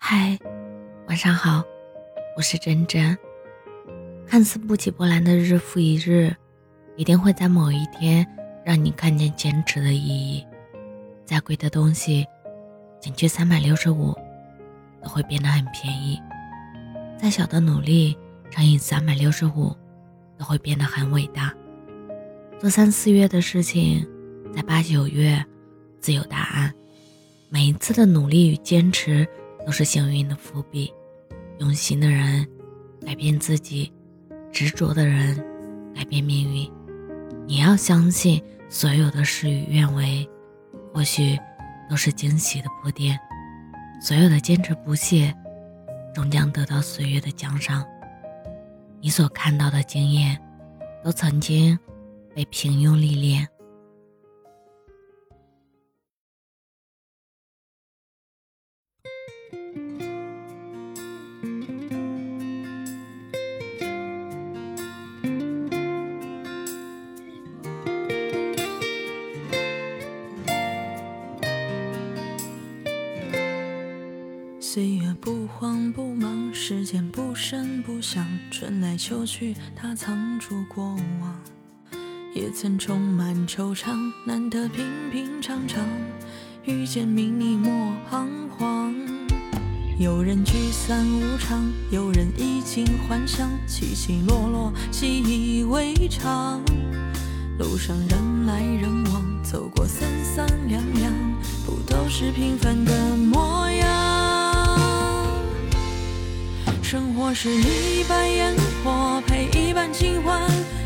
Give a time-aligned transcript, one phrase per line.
[0.00, 0.38] 嗨，
[1.08, 1.62] 晚上好，
[2.36, 3.18] 我是真真。
[4.26, 6.34] 看似不起波澜的日复一日，
[6.96, 8.26] 一定会在某一天
[8.64, 10.46] 让你看见坚持的意义。
[11.26, 12.24] 再贵的东西，
[13.00, 14.14] 减去三百六十五，
[15.02, 16.16] 都会变得很便宜；
[17.20, 18.16] 再小的努力，
[18.50, 19.76] 乘以三百六十五，
[20.38, 21.52] 都会变得很伟大。
[22.58, 24.08] 做三四月的事情，
[24.54, 25.44] 在八九月
[26.00, 26.72] 自有答案。
[27.50, 29.26] 每一次的努力与坚持，
[29.68, 30.90] 都是幸运的伏笔。
[31.58, 32.48] 用心的人
[33.04, 33.92] 改变自己，
[34.50, 35.36] 执着的人
[35.94, 36.72] 改变命运。
[37.46, 40.26] 你要相信，所有的事与愿违，
[40.94, 41.38] 或许
[41.90, 43.18] 都是惊喜的铺垫。
[44.00, 45.34] 所有的坚持不懈，
[46.14, 47.84] 终将得到岁月的奖赏。
[49.02, 50.40] 你所看到的经验，
[51.04, 51.78] 都曾经
[52.34, 53.46] 被平庸历练。
[74.70, 80.84] 岁月不慌不忙，时间不声不响，春来秋去，它藏住过
[81.22, 81.40] 往。
[82.34, 83.96] 也曾充满惆怅，
[84.26, 85.82] 难得平平常常，
[86.66, 88.94] 遇见你你莫彷徨。
[89.98, 96.60] 有人聚散无常，有人衣锦还乡，起起落落，习以为常。
[97.58, 101.10] 路上人来人往，走过三三两两，
[101.64, 103.67] 不都是平凡的模样？
[106.90, 110.40] 生活是一半烟火配一半清欢，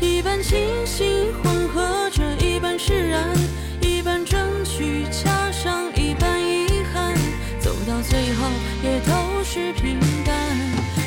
[0.00, 3.32] 一半清醒混合着一半释然，
[3.80, 7.14] 一半争取加上一半遗憾，
[7.60, 8.50] 走到最后
[8.82, 10.34] 也都是平淡。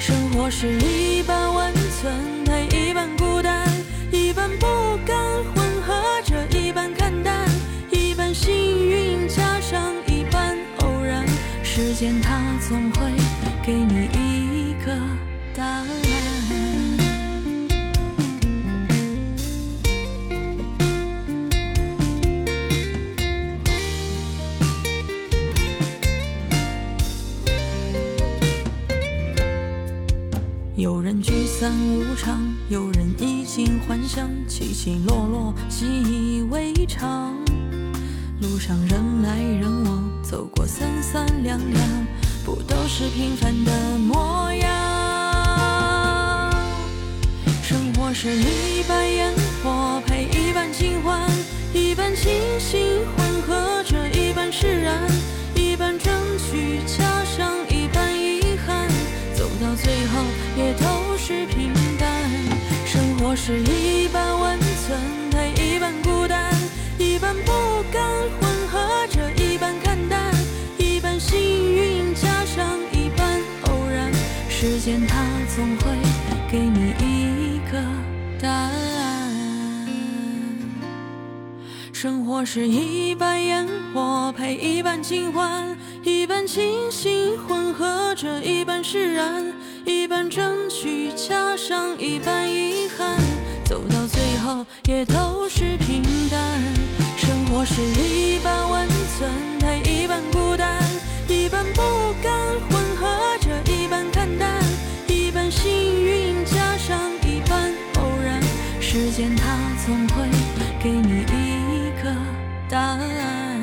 [0.00, 3.68] 生活是一半温存配一半孤单，
[4.10, 4.66] 一半不
[5.06, 5.16] 甘
[5.54, 5.94] 混合
[6.24, 7.48] 着一半看淡，
[7.92, 11.24] 一半幸运加上一半偶然，
[11.62, 13.12] 时间它总会
[13.64, 14.01] 给你
[15.54, 15.86] 答案。
[30.74, 37.36] 有人聚散无常，有人衣锦还乡，起起落落，习以为常。
[38.40, 41.82] 路上人来人往，走过三三两两，
[42.44, 44.16] 不都是平凡的模
[48.22, 49.34] 是一半烟
[49.64, 51.28] 火配一半清欢，
[51.74, 55.10] 一半清醒混合着一半释然，
[55.56, 58.86] 一半争取加上一半遗憾，
[59.34, 60.22] 走到最后
[60.56, 62.08] 也都是平淡。
[62.86, 64.56] 生活是一半温
[64.86, 65.21] 存
[82.02, 83.64] 生活是一半烟
[83.94, 89.52] 火配一半清欢，一半清醒混合着一半释然，
[89.84, 93.16] 一半争取加上一半遗憾，
[93.64, 96.40] 走到最后也都是平淡。
[97.16, 99.30] 生活是一半温存
[99.60, 100.82] 配一半孤单，
[101.28, 101.80] 一半不
[102.20, 102.32] 甘
[102.68, 103.06] 混合
[103.42, 104.60] 着一半看淡，
[105.06, 105.70] 一半幸
[106.02, 108.42] 运加上一半偶然，
[108.80, 110.28] 时间它总会
[110.82, 111.61] 给你一
[112.02, 112.12] 个
[112.68, 113.62] 答案。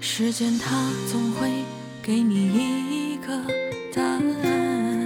[0.00, 1.64] 时间它总会
[2.02, 3.26] 给你一个
[3.92, 5.05] 答案。